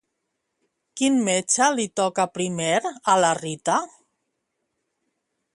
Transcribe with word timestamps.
Quin 1.01 1.19
metge 1.27 1.67
li 1.75 1.85
toca 2.01 2.27
primer 2.39 2.73
a 3.15 3.19
la 3.25 3.31
Rita? 3.43 3.79